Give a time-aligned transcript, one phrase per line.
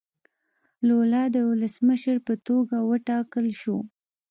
[0.87, 3.77] لولا د ولسمشر په توګه وټاکل شو.